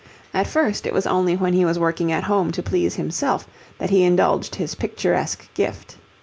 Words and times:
At 0.33 0.47
first 0.47 0.87
it 0.87 0.93
was 0.93 1.05
only 1.05 1.35
when 1.37 1.53
he 1.53 1.63
was 1.63 1.77
working 1.77 2.11
at 2.11 2.23
home 2.23 2.51
to 2.53 2.63
please 2.63 2.95
himself 2.95 3.47
that 3.77 3.91
he 3.91 4.01
indulged 4.03 4.55
his 4.55 4.73
picturesque 4.73 5.47
gift. 5.53 5.95